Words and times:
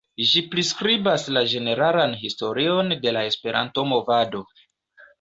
Ĝi 0.27 0.41
priskribas 0.53 1.25
la 1.35 1.43
ĝeneralan 1.53 2.17
historion 2.23 2.93
de 3.07 3.17
la 3.19 3.27
Esperanto-movado. 3.33 4.47